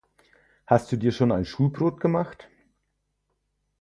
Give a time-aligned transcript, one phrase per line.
[0.65, 2.49] Hast du Dir schon ein Schulbrot gemacht?